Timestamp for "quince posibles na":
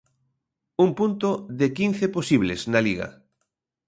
1.77-2.79